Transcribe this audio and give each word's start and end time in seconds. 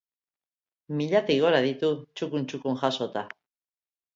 Milatik 1.01 1.43
gora 1.45 1.61
ditu 1.67 1.91
txukun 1.99 2.49
txukun 2.53 2.81
jasota. 2.85 3.27